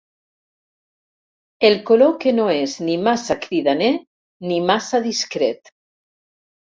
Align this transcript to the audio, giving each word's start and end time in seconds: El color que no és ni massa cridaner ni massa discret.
El 1.69 1.75
color 1.89 2.15
que 2.25 2.33
no 2.39 2.47
és 2.55 2.75
ni 2.87 2.95
massa 3.09 3.37
cridaner 3.45 3.93
ni 4.53 4.59
massa 4.71 5.07
discret. 5.09 5.75